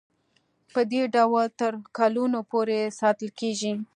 [0.73, 3.73] پدې ډول تر کلونو پورې ساتل کیږي.